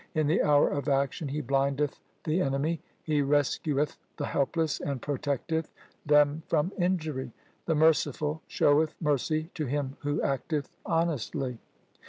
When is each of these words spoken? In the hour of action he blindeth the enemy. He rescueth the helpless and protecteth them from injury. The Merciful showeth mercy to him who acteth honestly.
In 0.15 0.25
the 0.25 0.41
hour 0.41 0.67
of 0.67 0.89
action 0.89 1.27
he 1.27 1.41
blindeth 1.41 1.99
the 2.23 2.41
enemy. 2.41 2.81
He 3.03 3.21
rescueth 3.21 3.97
the 4.17 4.25
helpless 4.25 4.79
and 4.79 4.99
protecteth 4.99 5.71
them 6.07 6.41
from 6.47 6.71
injury. 6.79 7.33
The 7.67 7.75
Merciful 7.75 8.41
showeth 8.47 8.95
mercy 8.99 9.51
to 9.53 9.67
him 9.67 9.97
who 9.99 10.19
acteth 10.23 10.71
honestly. 10.87 11.59